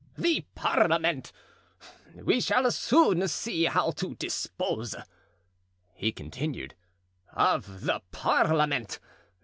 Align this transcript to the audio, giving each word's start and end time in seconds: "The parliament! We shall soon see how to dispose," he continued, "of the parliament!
"The 0.17 0.43
parliament! 0.55 1.31
We 2.15 2.41
shall 2.41 2.71
soon 2.71 3.27
see 3.27 3.65
how 3.65 3.91
to 3.91 4.15
dispose," 4.15 4.95
he 5.93 6.11
continued, 6.11 6.73
"of 7.33 7.81
the 7.85 8.01
parliament! 8.11 8.97